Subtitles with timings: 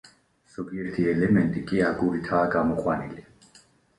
[0.53, 3.27] ზოგიერთი ელემენტი კი აგურითაა გამოყვანილი.